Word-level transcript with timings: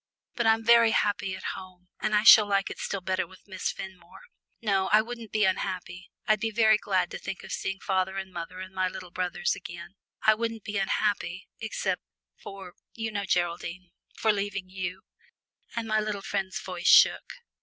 But 0.33 0.47
I'm 0.47 0.65
very 0.65 0.89
happy 0.93 1.35
at 1.35 1.53
home, 1.53 1.89
and 1.99 2.15
I 2.15 2.23
shall 2.23 2.47
like 2.47 2.71
it 2.71 2.79
still 2.79 3.01
better 3.01 3.27
with 3.27 3.41
Miss 3.47 3.71
Fenmore. 3.71 4.21
No, 4.59 4.89
I 4.91 4.99
wouldn't 5.03 5.31
be 5.31 5.45
unhappy 5.45 6.09
I'd 6.25 6.39
be 6.39 6.49
very 6.49 6.79
glad 6.79 7.11
to 7.11 7.19
think 7.19 7.43
of 7.43 7.51
seeing 7.51 7.79
father 7.79 8.17
and 8.17 8.33
mother 8.33 8.61
and 8.61 8.73
my 8.73 8.87
little 8.87 9.11
brothers 9.11 9.53
again 9.55 9.93
I 10.23 10.33
wouldn't 10.33 10.63
be 10.63 10.79
unhappy, 10.79 11.47
except 11.59 12.01
for 12.35 12.73
you 12.95 13.11
know, 13.11 13.25
Geraldine 13.25 13.91
for 14.15 14.33
leaving 14.33 14.69
you," 14.71 15.03
and 15.75 15.87
my 15.87 15.99
little 15.99 16.23
friend's 16.23 16.59
voice 16.59 16.87
shook. 16.87 17.33